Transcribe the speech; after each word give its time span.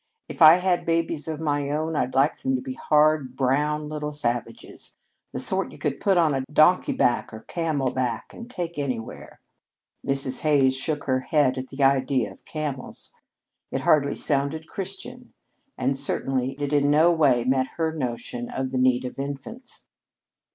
"If 0.27 0.41
I 0.41 0.55
had 0.55 0.83
babies 0.83 1.27
of 1.27 1.39
my 1.39 1.69
own, 1.69 1.95
I'd 1.95 2.15
like 2.15 2.35
them 2.39 2.55
to 2.55 2.61
be 2.63 2.73
hard, 2.73 3.35
brown 3.35 3.87
little 3.87 4.11
savages 4.11 4.97
the 5.31 5.39
sort 5.39 5.71
you 5.71 5.77
could 5.77 5.99
put 5.99 6.17
on 6.17 6.43
donkey 6.51 6.91
back 6.93 7.31
or 7.31 7.41
camel 7.41 7.91
back 7.91 8.33
and 8.33 8.49
take 8.49 8.79
anywhere." 8.79 9.39
Mrs. 10.03 10.41
Hays 10.41 10.75
shook 10.75 11.03
her 11.03 11.19
head 11.19 11.55
at 11.59 11.67
the 11.67 11.83
idea 11.83 12.31
of 12.31 12.45
camels. 12.45 13.13
It 13.69 13.81
hardly 13.81 14.15
sounded 14.15 14.65
Christian, 14.65 15.33
and 15.77 15.95
certainly 15.95 16.53
it 16.53 16.73
in 16.73 16.89
no 16.89 17.11
way 17.11 17.43
met 17.45 17.67
her 17.77 17.93
notion 17.93 18.49
of 18.49 18.71
the 18.71 18.79
need 18.79 19.05
of 19.05 19.19
infants. 19.19 19.85